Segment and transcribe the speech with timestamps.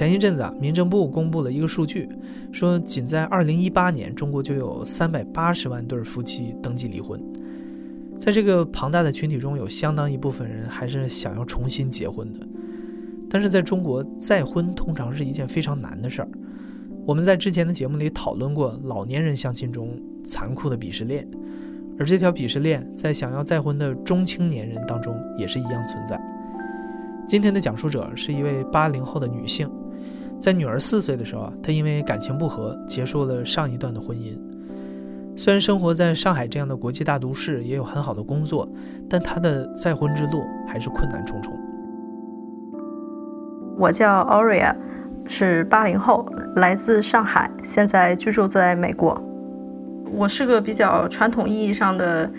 [0.00, 2.08] 前一阵子啊，民政部公布了一个数据，
[2.52, 7.22] 说仅在2018年，中国就有380万对夫妻登记离婚。
[8.18, 12.40] 在这个庞大的群体中，有相当一部分人还是想要重新结婚的。
[13.28, 16.28] 但是在中国，再婚通常是一件非常难的事儿。
[17.04, 21.28] 我们在之前的节目里讨论过老年人相亲中残酷的鄙视链，
[21.98, 26.18] 而这条鄙视链在想要再婚的中青年人当中也是一样存在。
[27.28, 29.70] 今天的讲述者是一位八零后的女性。
[30.40, 34.38] 在女儿四岁的时候啊，她因为感情不和结束了上一段的婚姻。
[35.36, 38.68] 虽然生活在上海这样的国际大都市，也有很好的工作，
[39.08, 41.52] 但她的再婚之路还是困难重重。
[43.78, 44.74] 我叫 Aurea，
[45.26, 49.22] 是八零后，来自上海，现在居住在美国。
[50.12, 52.30] 我是个比较传统意义上的。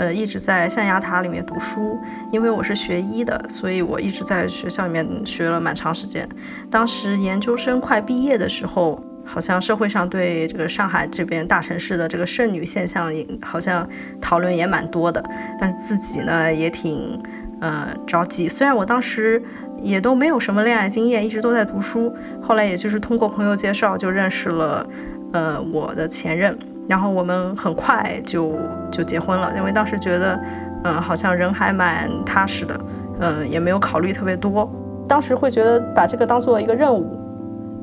[0.00, 2.00] 呃，一直在象牙塔里面读书，
[2.32, 6.26] 因为我是学医的，所以我一直在学校里面学了蛮长时间。
[6.70, 13.86] 当时研究生快毕业的时候，好像社会上对这个上海这边大城市的这个剩女现象也，好像
[14.22, 15.22] 讨论也蛮多的。
[15.60, 17.22] 但自己呢也挺
[17.60, 19.42] 呃着急，虽然我当时
[19.82, 22.10] 也都没有什么恋爱经验，一直都在读书。
[22.42, 24.88] 后来也就是通过朋友介绍，就认识了
[25.34, 26.58] 呃我的前任。
[26.88, 28.52] 然后我们很快就
[28.90, 30.40] 就结婚了，因为当时觉得，
[30.82, 32.80] 嗯，好像人还蛮踏实的，
[33.20, 34.68] 嗯，也没有考虑特别多。
[35.06, 37.16] 当时会觉得把这个当做一个任务，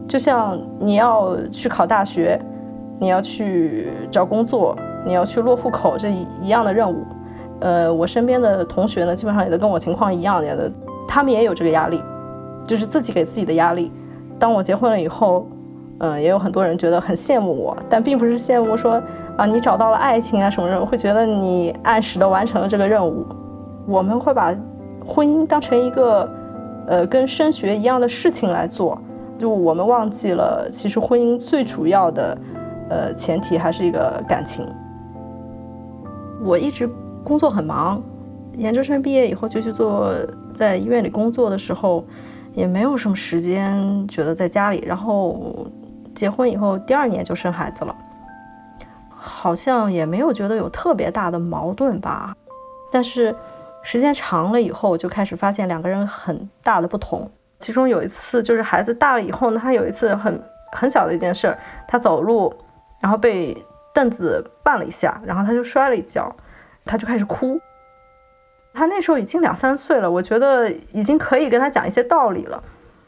[0.08, 2.38] 就像你要去考大学，
[3.00, 7.06] 你要去找工作，你要去落户口这一样的任务。
[7.62, 10.70] 呃，我身边的同学呢，基本上也都跟我情况一样的，
[11.08, 12.04] 他们也有这个压力，
[12.66, 13.92] 就是自己给自己的压力。
[14.38, 15.48] 当我结婚了以后。
[16.00, 19.02] 嗯，也有很多人觉得很羡慕我，但并不是羡慕说
[19.36, 23.26] 啊你找到了爱情啊什么的，会觉得你按时的完成了这个任务。
[23.88, 24.56] 我们会把
[25.04, 26.30] 婚姻当成一个
[26.86, 29.02] 呃跟升学一样的事情来做，
[29.40, 32.38] 就我们忘记了其实婚姻最主要的
[32.90, 34.68] 呃前提还是一个感情。
[36.44, 36.88] 我一直
[37.24, 38.00] 工作很忙，
[38.56, 40.14] 研究生毕业以后就去做
[40.54, 42.06] 在医院里工作的时候，
[42.54, 45.66] 也没有什么时间觉得在家里，然后。
[46.18, 47.96] 结婚以后第二年就生孩子了，
[49.16, 52.36] 好像也没有觉得有特别大的矛盾吧。
[52.92, 53.36] 但是
[53.84, 57.30] 时间长了以后，就开始发现两个人很大的不同。
[57.60, 60.42] 其中有一次就是孩子大了以后呢，他有一次很
[60.72, 62.52] 很小的一件事儿，他走路
[63.00, 63.56] 然后被
[63.94, 66.36] 凳子绊了一下，然后他就摔了一跤，
[66.84, 67.60] 他就开始哭。
[68.74, 72.64] 他那时候已经两三岁了，我觉得已经可以跟他讲一些道理了。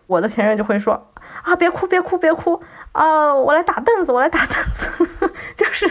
[0.09, 1.12] 我的前任就会说
[1.44, 2.59] 啊，别哭，别哭，别哭
[2.94, 3.31] 啊！
[3.31, 4.90] 我来打凳子，我来打凳子，
[5.56, 5.88] 就是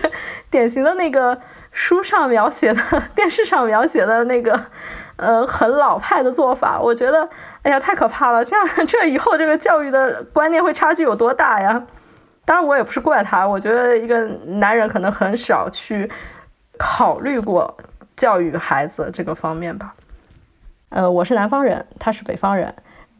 [0.50, 1.40] 典型的那个
[1.70, 2.82] 书上描写的、
[3.14, 4.60] 电视上描写的那个，
[5.14, 6.80] 呃，很老派的做法。
[6.80, 7.28] 我觉得，
[7.62, 8.44] 哎呀，太可怕了！
[8.44, 11.86] 这样， 这以后这个教育的观念会差距有多大呀？
[12.44, 16.10] 当然，我也不是怪他，我觉得一个男人可能很少去
[16.76, 17.76] 考虑过
[18.16, 19.94] 教育孩子这个方面吧。
[20.88, 22.74] 呃，我是南方人，他是北方人。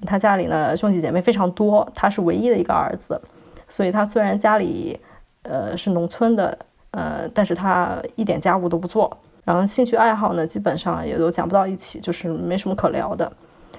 [0.07, 3.21] 他家里呢兄弟姐妹非常多，他是唯一的一个儿子，
[3.69, 4.99] 所以他虽然家里
[5.43, 6.57] 呃是农村的，
[6.93, 13.31] 呃，但是他一点家务都不做，然后兴趣爱好呢基本上也都讲不到一起，就是没什么可聊的。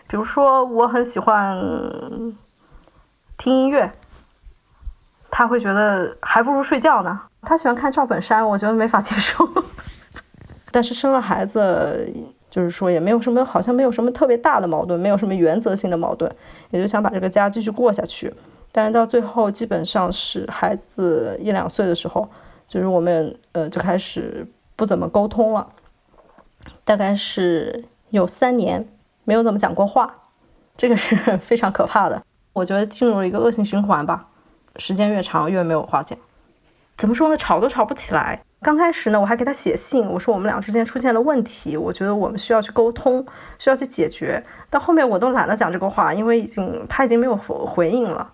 [0.08, 1.58] 比如说我很喜欢
[3.38, 3.92] 听音乐，
[5.32, 7.22] 他会觉得还不如睡觉呢。
[7.42, 9.48] 他喜欢看赵本山，我觉得没法接受。
[10.72, 12.12] 但是生了孩子。
[12.50, 16.32] 就是说也没有什么，好像没有什么特别大的矛盾，没有什么原则性的矛盾，
[16.72, 18.34] 也就想把这个家继续过下去。
[18.72, 22.30] 但是到最后，基本上是孩子一两岁的时候，
[22.68, 25.68] 就是我们呃就开始不怎么沟通了，
[26.84, 28.88] 大概是有三年
[29.24, 30.16] 没有怎么讲过话，
[30.78, 32.22] 这个是 非常可怕的。
[32.54, 34.28] 我觉得进入了一个恶性循环吧，
[34.78, 36.18] 时间越长越没有话讲。
[36.98, 37.38] 怎么说呢？
[37.38, 38.42] 吵都吵不起来。
[38.62, 43.26] 刚开始呢，我还给他写信，我说我们俩之间出现了问题，我觉得我们需要去沟通，
[43.58, 44.44] 需要去解决。
[44.70, 48.30] 到后面我都懒得讲这个话，因为已经他已经没有回应了，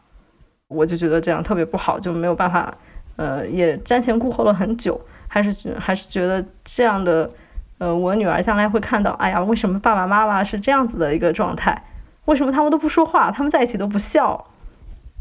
[0.68, 2.75] 我就觉得这样特别不好，就没有办法，
[3.18, 7.30] 呃，也瞻前顾后了很久，还是还是觉得这样的，
[7.77, 11.83] 呃，我女儿将来会看到，哎呀，为什么爸爸妈妈是这样子的一个状态？
[12.25, 14.44] 为什么他们都不说话，他们在一起都不笑？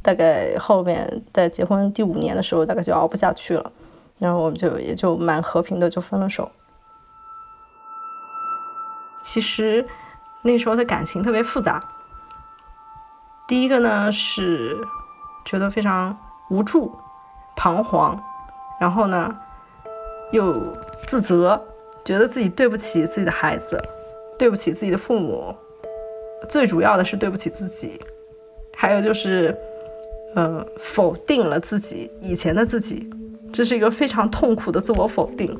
[0.00, 3.70] 大概后面在结婚第五年的时候，大概就熬不下去了。
[4.18, 6.50] 然后我们就也就蛮和平的就分了手。
[9.22, 9.86] 其实
[10.42, 11.82] 那时候的感情特别复杂。
[13.46, 14.76] 第一个呢是
[15.44, 16.16] 觉得非常
[16.50, 16.94] 无助、
[17.56, 18.18] 彷徨，
[18.80, 19.34] 然后呢
[20.32, 20.60] 又
[21.06, 21.60] 自责，
[22.04, 23.78] 觉得自己对不起自己的孩子，
[24.38, 25.54] 对不起自己的父母，
[26.48, 28.00] 最主要的是对不起自己，
[28.76, 29.54] 还有就是，
[30.34, 33.08] 呃，否定了自己以前的自己，
[33.54, 35.58] 这是一个非常痛苦的自我否定。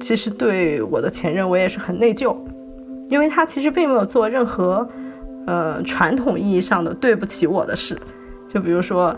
[0.00, 2.36] 其实对我的前任，我也是很内疚，
[3.08, 4.88] 因为他其实并没有做任何。
[5.46, 7.98] 呃，传统意义上的对不起我的事，
[8.46, 9.16] 就比如说，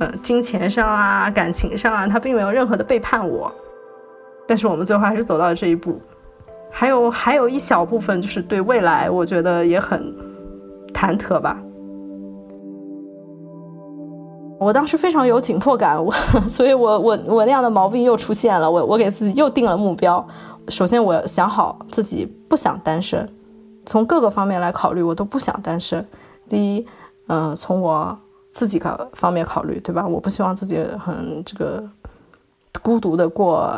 [0.00, 3.52] 呃，金钱上啊，感情上啊，他并没有任何的背叛我，
[4.48, 6.00] 但是我们最后还是走到了这一步。
[6.70, 10.12] 还有还有一小部分就是对未来，我觉得也很
[10.94, 11.60] 忐忑吧。
[14.60, 16.12] 我当时非常有紧迫感，我，
[16.46, 20.24] 所以我我我那样的毛病又出现了，我我给自己又定了目标。
[20.68, 23.26] 首先，我想好自己不想单身。
[23.86, 26.06] 从各个方面来考虑，我都不想单身。
[26.46, 26.86] 第一，
[27.28, 28.16] 嗯，从我
[28.52, 30.06] 自己个方面考虑，对吧？
[30.06, 31.82] 我不希望自己很这个
[32.82, 33.72] 孤独的过，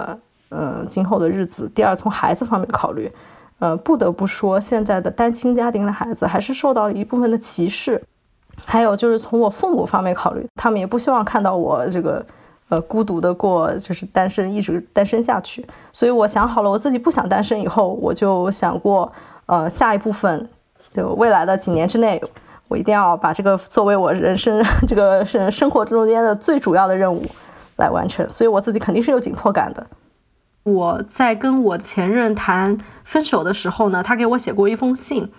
[0.49, 1.71] 嗯，今后的日子。
[1.73, 3.09] 第二，从孩子方面考虑，
[3.61, 8.03] 呃，不得不说，现在的单亲家庭的孩子还是受到了一部分的歧视。
[8.65, 12.25] 还有就是从我父母方面考虑，他们也不希望看到我这个，
[12.69, 15.67] 呃，孤独的过，就是单身一直单身下去。
[15.93, 19.13] 所以我想好了，我自己不想单身以后，我就想过。
[19.47, 20.49] 呃，下一部分
[20.93, 22.23] 就未来的几年之内，
[22.69, 27.27] 我一定要把这个作为我人生这个是生活中间的最主要的任务
[27.77, 29.85] 来完成，所以我自己肯定是有紧迫感的。
[30.63, 35.31] 我在跟我前任谈分手的时候呢，他给我写过一封信，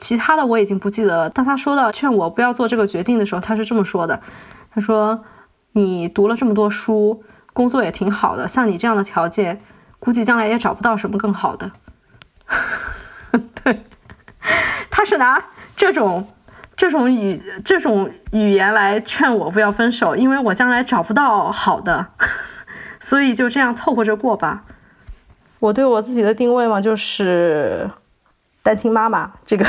[0.00, 1.30] 其他的我已经不记得了。
[1.30, 4.20] 当他说到劝我不要做这个决定的时候，他是这么说的
[4.72, 5.22] ：“他说
[5.72, 9.60] 你读了这么多书，工作也挺好的，像你这样的条件，
[10.00, 11.70] 估计将来也找不到什么更好的。
[13.62, 13.84] ”对，
[14.90, 15.44] 他是拿
[15.76, 16.26] 这种
[16.74, 22.08] 这种语这种语言来劝我不要分手，因为我将来找不到好的，
[22.98, 24.64] 所以就这样凑合着过吧。
[25.60, 27.90] 我对我自己的定位嘛，就是
[28.62, 29.66] 单亲妈妈，这个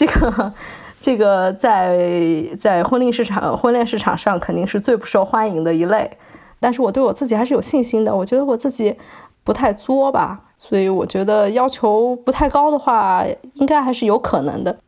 [0.00, 0.54] 这个
[0.98, 6.16] 这个在在婚恋市场婚恋市场上肯定是最不受欢迎的一类，
[6.58, 8.96] 但是我对我自己还是有信心的，我觉得我自己
[9.44, 10.40] 不太作吧。
[10.56, 14.78] 所以我觉得要求不太高的话，应该还是有可能的。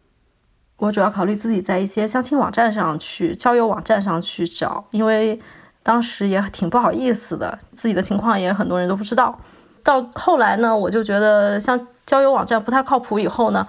[0.78, 5.38] 我主要考虑自己在一些相亲网站上去、交友网站上去找，因为
[5.82, 9.38] 当时也挺不好意思的，自己的情况也很多人都不知道。
[9.84, 13.18] 到后来呢，我就觉得像交友网站不太靠谱。
[13.18, 13.66] 以后呢，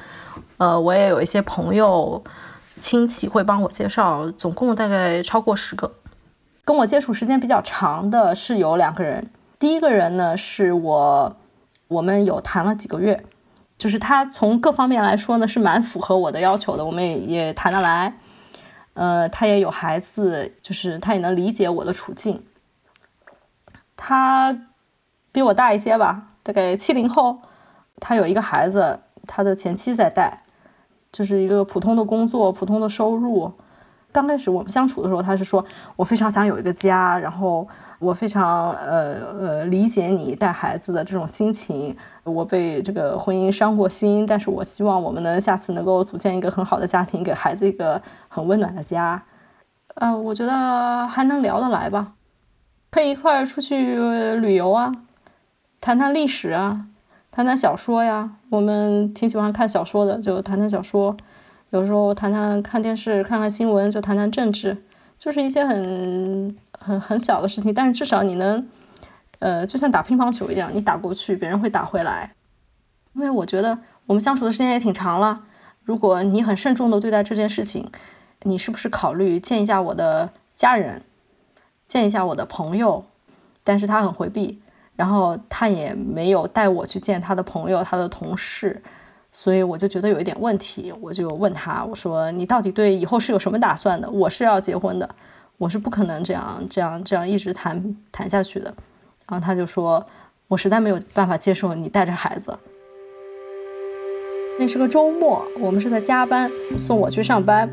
[0.64, 2.24] 呃，我也有一些朋友、
[2.80, 5.94] 亲戚会帮我介绍，总共大概超过十个。
[6.64, 9.30] 跟我接触时间比较长的是有两个人，
[9.60, 11.36] 第一个人呢是我。
[11.90, 13.26] 我们有谈了几个月，
[13.78, 18.18] 就是他从各方面来说呢是蛮符合我的要求的，我们也也谈得来。
[18.94, 22.46] 呃，他也有孩子，就是他也能理解我的处境。
[23.98, 24.58] 他
[25.34, 27.42] 比我大一些吧，大概七零后。
[28.00, 30.43] 他有一个孩子，他的前妻在带，
[31.14, 33.50] 就是一个普通的工作，普通的收入。
[34.12, 35.64] 刚开始我们相处的时候，他是说
[35.96, 41.96] 我非常想有一个家，然后我非常呃呃理解你带孩子的这种心情。
[42.24, 49.24] 我被这个婚姻伤过心，但是我希望我们能下次能够组建一个很好的家庭，给孩子一个很温暖的家。
[49.96, 52.14] 呃，我觉得还能聊得来吧，
[52.92, 53.98] 可以一块儿出去
[54.36, 54.92] 旅游啊，
[55.82, 56.86] 谈谈历史啊，
[57.36, 58.30] 谈谈小说呀。
[58.50, 61.18] 我们挺喜欢看小说的，就谈谈小说。
[61.72, 64.78] 有时候谈谈看电视，看看新闻，就谈谈政治，
[65.18, 67.74] 就是一些很很很小的事情。
[67.74, 68.64] 但是至少你能，
[69.40, 72.36] 呃，就像打乒乓球一样，你打过去，别人会打回来。
[73.14, 75.42] 因为我觉得我们相处的时间也挺长了。
[75.82, 77.90] 如果你很慎重的对待这件事情，
[78.44, 81.02] 你是不是考虑见一下我的家人，
[81.88, 83.06] 见一下我的朋友？
[83.64, 84.62] 但是他很回避，
[84.96, 88.82] 然后他也没有带我去见他的朋友、他的同事。
[89.36, 94.08] 所以我就觉得有一点问题，我就问他，我说你到底对以后是有什么打算的？
[94.12, 95.10] 我是要结婚的，
[95.58, 98.66] 我是不可能这样这样这样一直谈谈下去的。
[99.28, 100.06] 然后他就说，
[100.48, 102.56] 我实在没有办法接受你带着孩子。
[104.60, 106.48] 那是个周末，我们是在加班，
[106.78, 107.68] 送我去上班，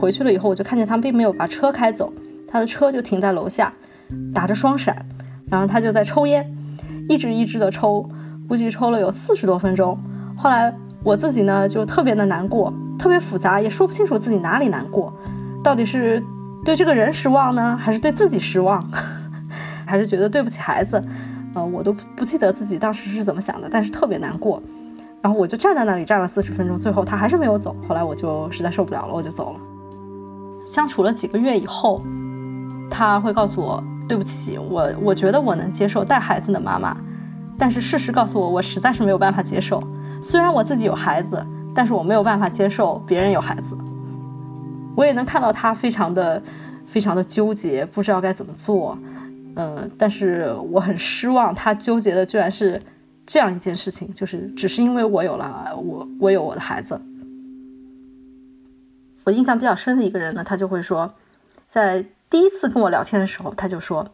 [0.00, 2.12] 回去了以后我就看见他并没有把车开走，
[2.46, 3.74] 他的车就停在楼下，
[4.32, 5.04] 打着双闪，
[5.48, 6.48] 然后他就在抽烟，
[7.10, 8.08] 一直一直的抽，
[8.48, 9.98] 估计抽了有四十多分钟，
[10.36, 10.72] 后来。
[11.02, 15.10] 我自己呢就特别的难过，特别复杂，也说不清楚自己哪里难过，
[15.64, 16.22] 到底是
[16.62, 18.86] 对这个人失望呢，还是对自己失望，
[19.86, 21.02] 还是觉得对不起孩子，
[21.54, 24.62] 呃，我都不记得自己当时是怎么想的，但是特别难过。
[25.22, 27.74] 然后我就站在那里站了四十分钟，最后他还是没有走。
[27.88, 29.60] 后来我就实在受不了了，我就走了。
[30.66, 32.02] 相处了几个月以后，
[32.90, 36.96] 他会告诉我对不起，我我觉得我能接受带孩子的妈妈，
[37.56, 39.80] 但是事实告诉我，我实在是没有办法接受。
[40.20, 43.78] 虽然我自己有孩子，但是我没有办法接受别人有孩子。
[44.96, 46.42] 我也能看到他非常的
[46.84, 48.98] 非常的纠结，不知道该怎么做。
[49.54, 52.82] 嗯，但是我很失望，他纠结的居然是。
[53.26, 57.00] 这样一件事情，就是只是因为我有了我，我有我的孩子。
[59.22, 61.08] 我印象比较深的一个人呢，他就会说，
[61.68, 64.06] 在第一次跟我聊天的时候，他就说，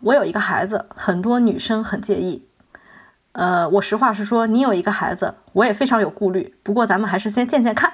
[0.00, 2.48] 我有一个孩子，很多女生很介意。
[3.32, 6.56] 呃，我实话实说，你有一个孩子，我也非常有顾虑。
[6.62, 7.92] 不过咱们还是先见见看。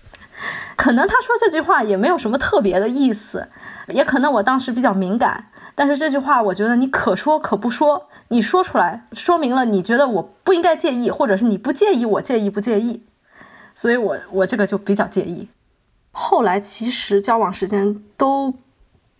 [0.76, 3.48] 可能他说这句话也没有什么特别的意思，
[3.88, 5.50] 也可能我当时比较敏感。
[5.74, 8.08] 但是这句话，我觉得你可说可不说。
[8.28, 13.04] 你说出来，说明了你觉得我不应该介意，或者是你不介意我介意不介意。
[13.74, 15.48] 所以我我这个就比较介意。
[16.12, 18.54] 后来其实交往时间都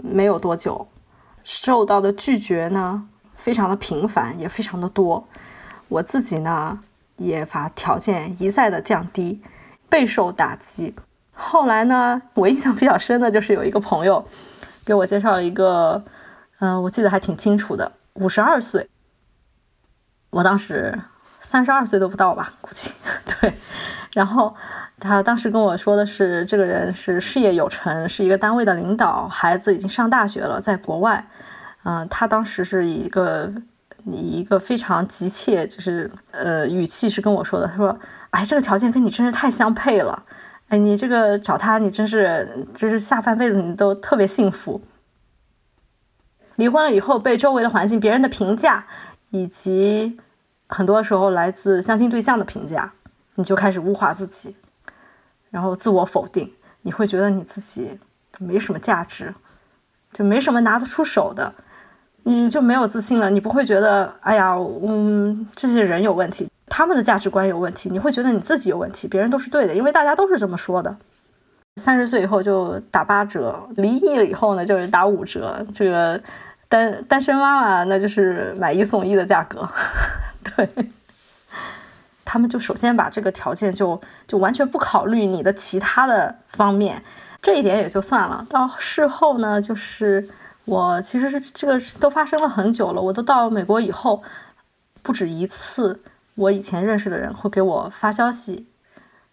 [0.02, 0.86] 没有多久，
[1.42, 5.26] 受到的拒绝呢非常的频繁，也非常的多。
[5.88, 6.78] 我自己呢
[7.16, 9.42] 也把条件一再的降低，
[9.88, 10.94] 备受打击。
[11.32, 14.26] 后来呢，我印象比较深的就是有一个朋友
[14.84, 16.04] 给我介绍一个。
[16.62, 18.86] 嗯，我记得还挺清楚的，五十二岁，
[20.28, 20.94] 我当时
[21.40, 22.92] 三十二岁都不到吧，估计
[23.40, 23.54] 对。
[24.12, 24.54] 然后
[24.98, 31.24] 他当时跟我说的是，这个人是事业有成，是一个单位的领导，孩子已经上大学了，在国外。
[31.84, 33.50] 嗯，他当时是以一个
[34.04, 37.98] 以一个非常急切，就是呃语气是跟我说的，他说
[38.30, 40.22] ：“哎，这个条件跟你真是太相配了，
[40.68, 44.82] 哎，你这个找他，你真是真是下半辈子你都特别幸福。”
[46.56, 48.84] 离婚了以后，被周围的环境、别人的评价，
[49.30, 50.18] 以及
[50.66, 52.92] 很多时候来自相亲对象的评价，
[53.40, 54.54] 你就开始物化自己，
[55.50, 56.52] 然后自我否定。
[56.82, 57.98] 你会觉得你自己
[58.38, 59.34] 没什么价值，
[60.12, 61.52] 就没什么拿得出手的，
[62.24, 63.28] 嗯，就没有自信了。
[63.28, 67.88] 你不会觉得，哎呀，嗯，这些人有问题，他们的价值观有问题。
[67.88, 70.94] 你会觉得你自己有问题，别人都是对的，因为大家都是这么说的。
[71.80, 75.66] 三十岁以后就打八折，离异了以后呢，就是打五折。
[75.74, 76.20] 这个。
[76.70, 79.68] 单单身妈妈那就是买一送一的价格，
[80.54, 80.68] 对，
[82.32, 87.02] 他们就首先把这个条件就就完全不考虑你的其他的方面，
[87.42, 88.46] 这一点也就算了。
[88.48, 90.28] 到事后呢，就是
[90.64, 94.22] 我其实是这个都发生了很久了，我都到美国以后
[95.02, 96.00] 不止一次，
[96.36, 98.68] 我以前认识的人会给我发消息，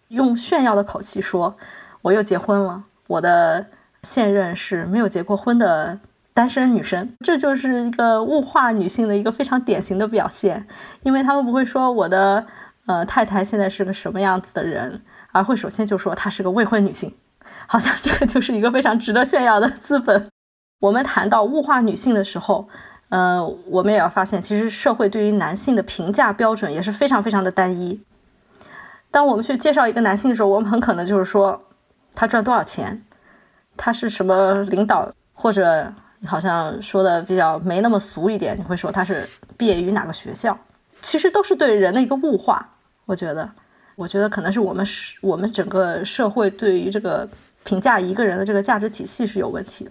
[0.08, 1.54] 用炫耀的口气说
[2.02, 3.66] 我又结婚了，我的
[4.02, 6.00] 现任是没有结过婚的。
[6.34, 10.68] 单身女生，这就是一个物化女性的一个非常典型的表现，
[11.02, 12.46] 因为他们不会说我的
[12.88, 17.14] 呃太太现在是个什么样子的人，而会首先就说她是个未婚女性，
[17.68, 20.28] 好像这个就是一个非常值得炫耀的资本。
[20.80, 22.68] 我们谈到物化女性的时候，
[23.10, 28.00] 呃，我们也要发现，其实社会对于男性的评价标准也是非常非常的单一。
[29.12, 31.62] 当我们去介绍一个男性的时候，我们很可能就是说
[32.14, 33.04] 他赚多少钱，
[33.76, 35.92] 他是什么领导或者。
[36.20, 39.24] 你好像说的比较没那么俗一点，你会说他是
[39.56, 40.58] 毕业于哪个学校？
[41.00, 42.68] 其实都是对人的一个物化。
[43.08, 43.50] 我觉得，
[43.96, 47.26] 我觉得可能是我们是我们整个社会对于这个
[47.64, 49.90] 评价一个人的这个价值体系是有问题的。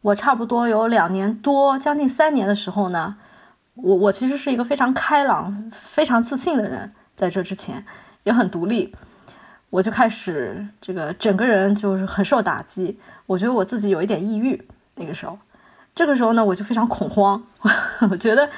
[0.00, 3.16] 我差不多有两年多，将近三年的时候呢，
[3.74, 7.84] 我我其实是一个非常开朗、非常自信的人，在这之前
[8.22, 8.94] 也很独立，
[9.68, 14.66] 我就开始这个整个人就是很受打击，我觉得我自己有一点抑郁。
[14.94, 15.38] 那个时候，
[15.94, 17.44] 这个时候呢，我就非常恐慌。
[18.10, 18.48] 我觉得，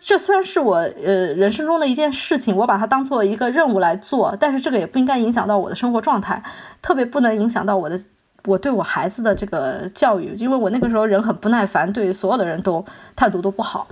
[0.00, 6.42] 这虽然是我呃人生中的一件事情，我把它当做一个任务来做，但是这个也不应该影响到我的生活状态，
[6.80, 7.98] 特别不能影响到我的
[8.44, 13.86] 我对我孩子的这个教育，因为我那个时候人很不耐烦，对所有的人都态度都不好，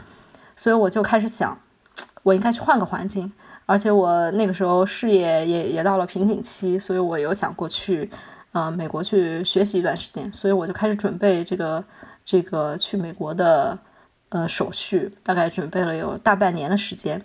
[0.56, 1.58] 所以我就开始想，
[2.22, 3.30] 我应该去换个环境，
[3.66, 8.10] 而且我那个时候事业也也到了瓶颈期，所以我有想过去。
[8.52, 11.84] 呃，美国去学习一段时间，所以我就开始准备这个
[12.24, 13.78] 这个去美国的
[14.30, 17.24] 呃手续，大概准备了有大半年的时间。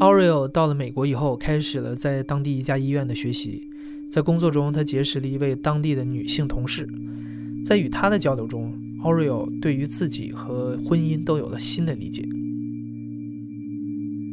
[0.00, 3.68] Aurel 到了美国以后，开始了在当地一家医院的学习，
[4.10, 6.88] 在工作中，他结识了一位当地的女性同事，
[7.64, 8.74] 在与她的交流中
[9.04, 12.28] ，Aurel 对于自己和婚姻都有了新的理解。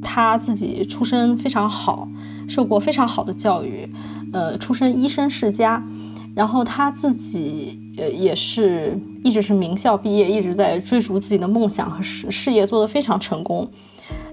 [0.01, 2.09] 他自己出身非常好，
[2.47, 3.87] 受过非常好的教育，
[4.33, 5.85] 呃，出身医生世家，
[6.39, 13.67] 然后他自己呃也是一直是名校毕业，一直在追逐自己的梦想和事事业，做得非常成功。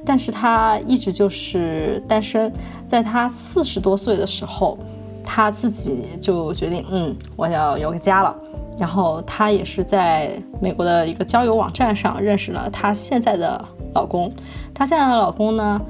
[0.04, 2.52] 但是他一直就是单身，
[2.86, 4.78] 在他四十多岁的时候，
[5.24, 8.36] 他自己就决定，嗯，我要有个家了。
[8.78, 13.60] 然后他也是在美国的一个交友网站上认识了他现在的
[13.96, 14.32] 老公。
[14.72, 15.80] 他现在的老公呢，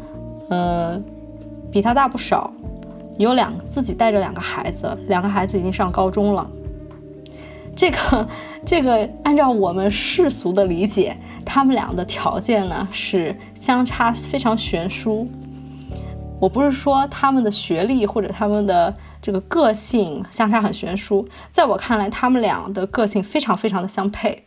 [0.48, 0.98] 呃，
[1.70, 2.50] 比他大不少，
[3.18, 6.50] 有两自己带着两个孩子，两个孩子已经上高中了。
[7.74, 8.28] 这个
[8.64, 15.28] 这个，按照我们世俗的理解，他们俩的条件呢是相差非常悬殊。
[16.38, 24.44] 我不是说他们的学历或者他们的这个个性相差很悬殊，在我看来，他们俩的个性非常非常的相配。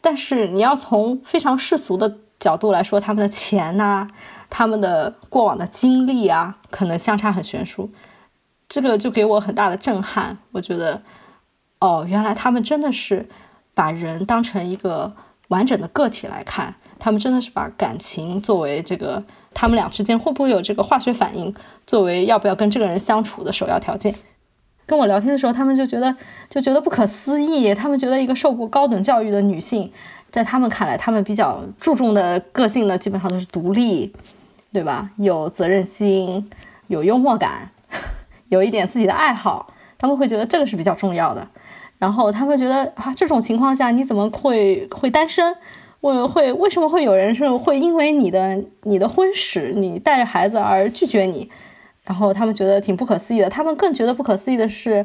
[0.00, 4.08] 但是你要从非常世俗的角度来说，他们的钱呐，
[4.48, 7.90] 他们的过往的经历啊，可能相差很悬殊。
[8.68, 11.02] 这个就给我很大的震撼，我觉得。
[11.80, 13.28] 哦，原来他们真的是
[13.74, 15.12] 把人当成一个
[15.48, 19.22] 完整的个体来看，他们真的是把感情作为这个
[19.52, 21.54] 他们俩之间会不会有这个化学反应，
[21.86, 24.14] 作为要不要跟这个人相处的首要条件。
[24.86, 26.14] 跟我聊天的时候，他们就觉得
[26.48, 29.90] 就觉得不可思议，他们觉得一个受过高等教育的女性，
[30.30, 34.12] 在他们看来，他们比较注重的个性呢，基本上都是独立，
[34.72, 35.10] 对吧？
[35.16, 36.50] 有责任心，
[36.88, 37.70] 有幽默感，
[38.48, 41.48] 有一点自己的爱好，他们会觉得这个是比较重要的。
[41.98, 45.54] 然后他们觉得啊，这种情况下你怎么会会单身？
[46.02, 51.50] 为会为什么会有人是会因为你的你的婚史，你带着孩子而拒绝你？
[52.04, 53.50] 然后他们觉得挺不可思议的。
[53.50, 55.04] 他们更觉得不可思议的是，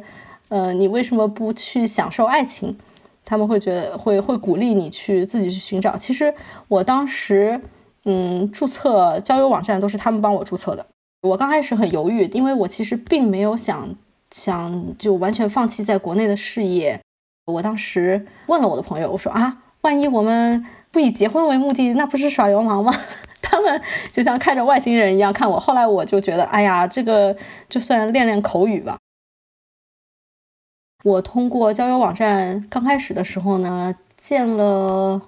[0.50, 2.77] 呃，你为什么不去享受爱情？
[3.25, 5.96] 他们会觉得会会鼓励你去自己去寻找。
[5.96, 6.34] 其实
[6.68, 7.60] 我当时，
[8.06, 10.86] 嗯，注册交友网站都是他们帮我注册的。
[11.22, 13.96] 我刚开始很犹豫，因为我其实并没有想。
[14.32, 17.01] 想就完全放弃在国内的事业，
[17.48, 22.94] 我当时问了我的朋友，我说啊，万一我们不以结婚为目的，那不是耍流氓吗？
[23.50, 23.81] 他们
[24.12, 25.59] 就像看着外星人一样看我。
[25.59, 27.35] 后来我就觉得，哎呀，这个
[27.68, 28.98] 就算练练口语吧。
[31.03, 35.22] 我通过交友网站刚开始的时候呢，见了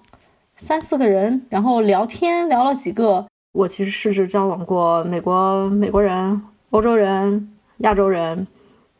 [0.56, 3.26] 三四个人，然后聊天聊了几个。
[3.54, 8.46] 我其实试着交往过美国美国人、欧洲人、亚洲人。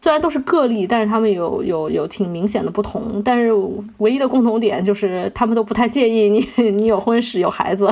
[0.04, 3.22] 虽然都是个例，但是他们有有有挺明显的不同。
[3.24, 3.52] 但是
[4.00, 7.86] 唯一的共同点就是他们都不太介意你 你有婚史有孩子。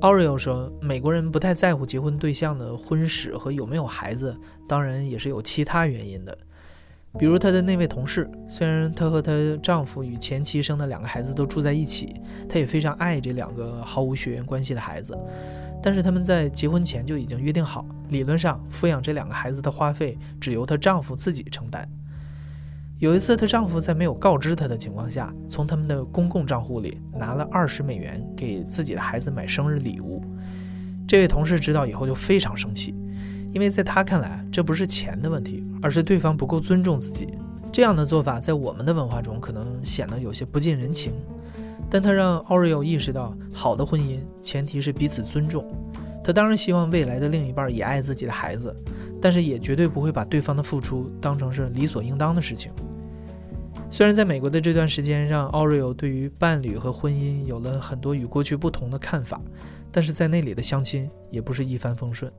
[0.00, 4.36] 奥瑞 o 说，美国人不太在乎结婚对象的婚史和有没有孩子，
[4.68, 6.38] 当然也是有其他原因的。
[7.18, 12.14] 比如她的那位同事，虽然她和她丈夫与前妻生的两个孩子都住在一起，
[12.48, 15.18] 她也非常爱这两个毫无血缘关系的孩子。
[15.82, 21.88] 但是他们在结婚前就已经约定好，理论上抚养这两个孩子的花费只由她丈夫自己承担。
[22.98, 30.20] 有一次，她丈夫在没有告知她的情况下，从他们的公共账户里拿了二十美元给自己的孩子买生日礼物。
[31.06, 32.92] 这位同事知道以后就非常生气，
[33.52, 37.28] 因为在他看来，这不是钱的问题，而是对方不够尊重自己。
[37.70, 41.12] 这样的做法在我们的文化中可能显得有些不近人情。
[41.88, 45.64] 但他让奥瑞 o 意识到，好的婚姻前提是彼此尊重。
[46.24, 48.74] 他当然希望未来的另一半也爱自己的孩子，
[49.22, 52.72] 但是也绝对不会把对方的付出当成是理所应当的事情。
[53.90, 59.40] 虽然在美国的这段时间让奥瑞 o 对于伴侣和婚姻有了很多与过去不同的看法，
[59.90, 62.30] 但是在那里的相亲也不是一帆风顺。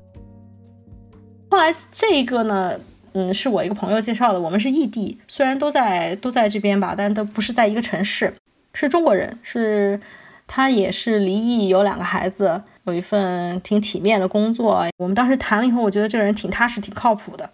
[1.49, 2.79] 后来这个呢，
[3.13, 4.39] 嗯，是我一个朋友介绍的。
[4.39, 8.31] 我们是异地，虽然都在都在这边吧，但都不是在一个城市。
[8.75, 9.99] 是中国人，是
[10.45, 14.85] 他也是离异，有两个孩子，有一份挺体面的工作。
[14.97, 17.49] 我们当时谈了以后，我觉得这个人挺踏实、挺靠谱的。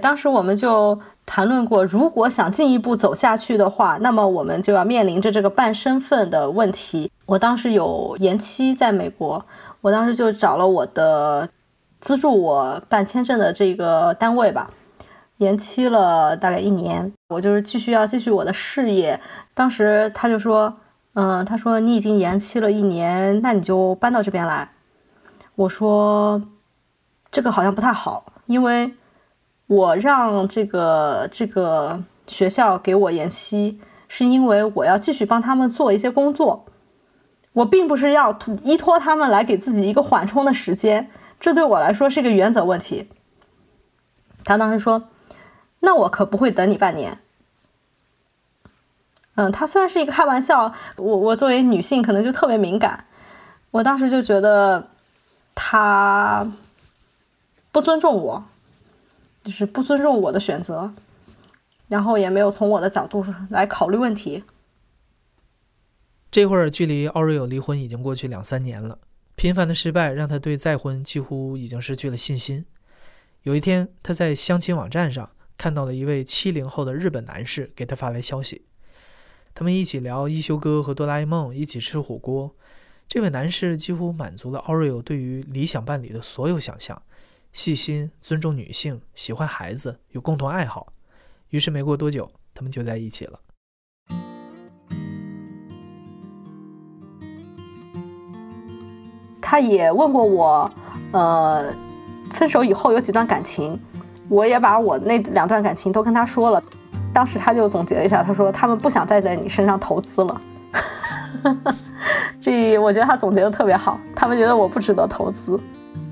[0.00, 7.12] 当时我们就谈论过，如果想进一步走下去的话，那么我们就要面临着这个办身份的问题。
[7.26, 9.44] 我当时有延期在美国，
[9.82, 11.48] 我当时就找了我的
[12.00, 14.70] 资助我办签证的这个单位吧。
[15.38, 19.18] 延期了大概一年，我就是继续要继续我的事业。
[19.54, 20.76] 当时他就说
[21.14, 24.70] ：“嗯，他说你已经延期了一年，那你就搬到这边来。”
[25.56, 26.42] 我说
[27.32, 28.92] ：“这个好像不太好，因为
[29.70, 33.78] 我让这个这个学校给我延期，
[34.08, 36.66] 是因为我要继续帮他们做一些工作，
[37.52, 43.08] 我并不是要依托他们来给自己一个缓冲的时间，这对我来说是一个原则问题。”
[44.44, 45.04] 他当时说。
[45.82, 47.18] 那我可不会等你半年。
[49.36, 53.06] 嗯，他虽然是一个开玩笑，我我作为女性可能就特别敏感。
[53.70, 54.90] 我当时就觉得
[55.54, 56.46] 他
[57.72, 58.44] 不尊重我，
[59.50, 60.94] 就是不尊重我的选择。
[61.88, 64.44] 然后也没有从我的角度来考虑问题。
[66.30, 69.00] 这会儿距离奥瑞有离婚已经过去两三年了，
[69.34, 72.64] 频繁的失败让他对再婚几乎已经失去了信心。
[73.42, 78.66] 有一天，他在相亲网站上看到了一位七零后的日本男士给他发来消息，
[79.52, 82.54] 他们一起聊一休哥和哆啦 A 梦，一起吃火锅。
[83.08, 87.02] 这位男士几乎满足了奥瑞欧对于理想伴侣的所有想象：
[87.52, 90.92] 细心、尊重女性、喜欢孩子、有共同爱好。
[91.50, 93.40] 于是没过多久，他们就在一起了。
[99.40, 100.70] 他也问过我，
[101.10, 101.74] 呃，
[102.30, 103.76] 分手以后有几段感情，
[104.28, 106.62] 我也把我那两段感情都跟他说了。
[107.12, 110.40] 当时他就总结了一下，他说他们不想再在你身上投资了。
[112.40, 115.58] 这我觉得他总结的特别好，他们觉得我不值得投资，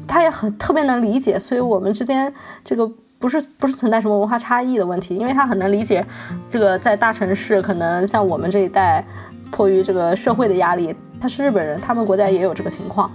[0.09, 2.33] 他也很特别能理解，所以我们之间
[2.64, 6.05] 这个不是不是存在什么文化差异的问题，因为他很能理解，
[6.51, 9.05] 这个在大城市可能像我们这一代，
[9.51, 13.11] 迫于这个社会的压力，他是日本人，他们国家也有这个情况，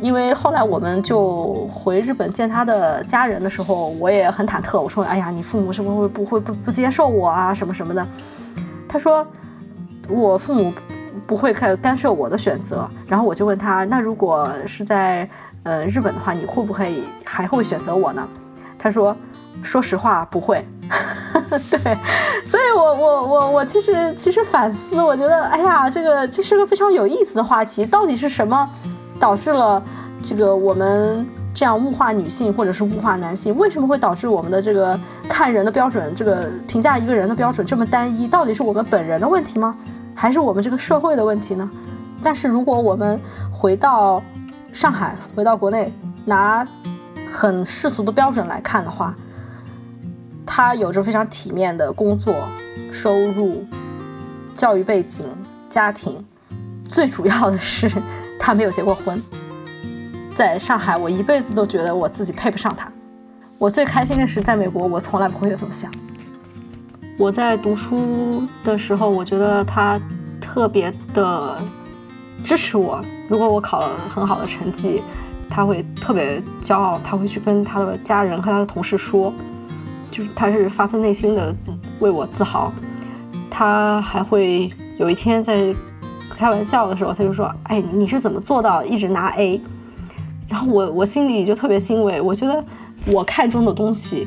[0.00, 8.06] 因为后来我们就回日本见他的家人的时候，我也很忐忑，我说，哎呀，你父母是不是会不会不不接受我啊，什么什么的，
[8.88, 9.26] 他说，
[10.08, 10.72] 我父母。
[11.24, 15.28] 不会开干涉我的选择，然后我就问他，那如果是在
[15.64, 18.26] 呃日本的话，你会不会还会选择我呢？
[18.78, 19.16] 他说，
[19.62, 20.66] 说实话不会。
[21.70, 21.96] 对，
[22.44, 28.68] 所以我我我我其实其实反思，我觉得哎呀，这个这是个非常有意思的话题，到底是什么
[29.20, 29.82] 导致了
[30.22, 33.56] 这个我们这样物化女性或者是物化男性？
[33.56, 34.98] 为什么会导致我们的这个
[35.28, 38.26] 看人的标准，这个评价一个人的标准这么单一？
[38.26, 39.76] 到底是我们本人的问题吗？
[40.14, 41.70] 还是我们这个社会的问题呢？
[42.22, 43.18] 但是如果我们
[43.52, 44.22] 回到
[44.72, 45.92] 上海，回到国内，
[46.24, 46.66] 拿
[47.30, 49.14] 很世俗的标准来看的话，
[50.46, 52.34] 他有着非常体面的工作、
[52.90, 53.64] 收入、
[54.56, 55.26] 教育背景、
[55.68, 56.24] 家庭，
[56.88, 57.90] 最主要的是
[58.40, 59.22] 他没有结过婚。
[60.34, 62.90] 在上海，我一辈子都觉得我自己配不上他。
[63.58, 65.92] 我最开心的是，在美国，我从来不会有这么想。
[67.18, 70.00] 我在读书的时候，我觉得他
[70.40, 71.58] 特别的
[72.44, 73.04] 支持我。
[73.28, 75.02] 如果我考了很好的成绩，
[75.48, 79.32] 他会特别骄傲，他会去跟他的家人和他的同事说，
[80.10, 81.54] 就是他是发自内心的
[82.00, 82.72] 为我自豪。
[83.50, 85.74] 他还会有一天在
[86.30, 89.60] 开玩笑的时候，他就说：“哎，你是怎么做到一直拿 A？”
[90.48, 92.64] 然后我我心里就特别欣慰，我觉得
[93.06, 94.26] 我看中的东西，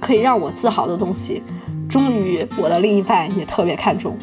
[0.00, 1.42] 可以让我自豪的东西。
[1.88, 4.16] 终于，我的另一半也特别看重。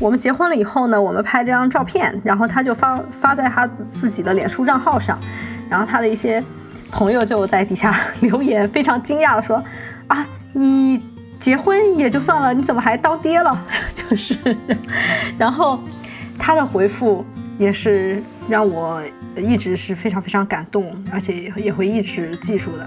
[0.00, 5.18] 我们结婚了以后呢，我们拍这张照片，然后他就发发在他自己的脸书账号上，
[5.68, 6.42] 然后他的一些
[6.90, 9.62] 朋友就在底下留言，非常惊讶的说
[10.08, 11.02] ：“啊，你
[11.40, 13.58] 结婚也就算了，你怎么还当爹了？”
[14.08, 14.36] 就是，
[15.36, 15.78] 然后
[16.38, 17.24] 他的回复
[17.58, 19.02] 也是让我
[19.36, 22.86] 一直是非常非常感动，而且也会一直记住的。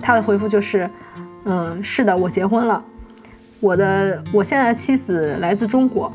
[0.00, 0.88] 他的回复就是。
[1.44, 2.80] 嗯，是的，我结婚了。
[3.58, 6.12] 我的我现在的妻子来自中国，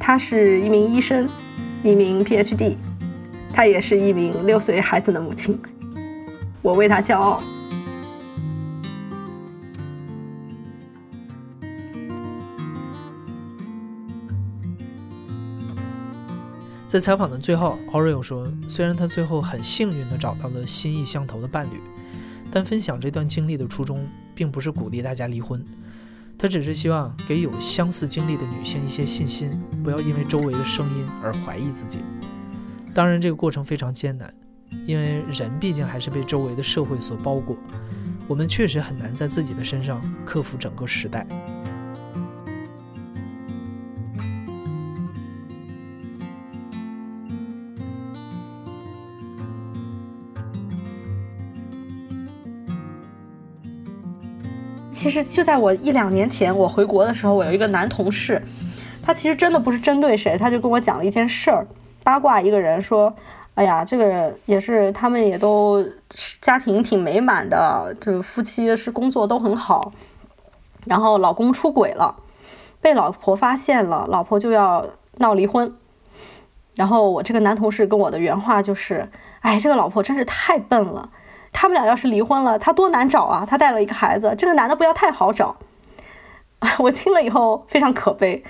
[0.00, 1.28] 她是一名医生，
[1.84, 2.74] 一名 PhD，
[3.52, 5.60] 她也是一名六岁孩子的母亲。
[6.62, 7.40] 我为她骄傲。
[16.88, 21.80] 在采访的最后，，Aureo 说：“虽然他最后很幸运地找到了心意相投的伴侣。”
[22.50, 25.64] 但分享这段经历的初衷，并不是鼓励大家离婚，
[26.40, 31.98] 他只是希望给有相似经历的女性一些信心，不要因为周围的声音而怀疑自己。
[32.94, 34.32] 当然，这个过程非常艰难，
[34.86, 37.56] 因为人毕竟还是被周围的社会所包裹，
[38.26, 41.26] 我们确实很难在自己的身上克服整个时代。
[55.00, 58.42] 其实就在我一两年前，我回国的时候，我有一个男同事，
[59.02, 61.66] 他其实真的不是针对谁，他就跟我讲了一件事儿，
[62.04, 63.14] 八卦一个人说，
[63.54, 65.82] 哎呀，这个人也是，他们也都
[66.42, 69.90] 家庭挺美满的，就是夫妻是工作都很好，
[70.84, 72.16] 然后老公出轨了，
[72.82, 74.86] 被老婆发现了，老婆就要
[75.16, 75.74] 闹离婚，
[76.74, 79.08] 然后我这个男同事跟我的原话就是，
[79.40, 81.08] 哎，这个老婆真是太笨了。
[81.52, 83.44] 他们俩要是离婚了，他多难找啊！
[83.46, 85.56] 他带了一个孩子，这个男的不要太好找。
[86.78, 88.44] 我听了以后非常可悲，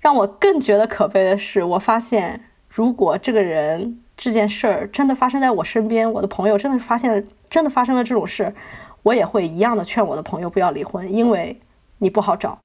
[0.00, 8.54] 让我更觉得可悲的是，我发现如果这个人这件事儿真的发生在我身边，我的朋友真的发现了真的发生了这种事，
[9.02, 11.60] 我也会一样的劝我的朋友不要离婚，因为
[11.98, 12.58] 你不好找。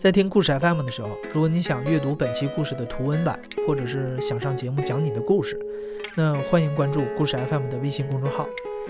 [0.00, 5.60] 在听故事 FM 的时候，如果你想阅读本期故事的图文版，或者是想上节目讲你的故事，
[6.16, 8.48] 那欢迎关注故事 FM 的微信公众号，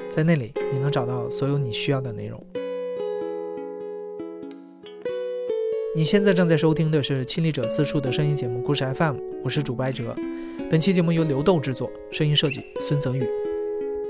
[0.08, 2.40] 在那里你能找到所有你需要的内容。
[5.96, 10.14] 你现在正在收听的是亲历者自述的声音节目《故事 FM》，我是主播艾哲。
[10.70, 13.26] 本期节目由刘豆制作，声音设计孙泽宇。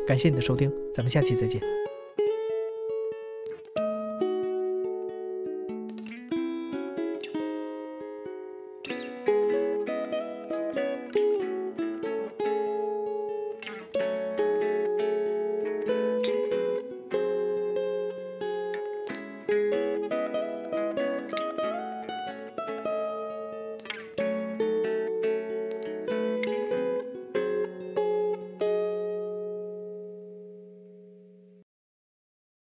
[0.07, 1.80] 感谢你的收听，咱们下期再见。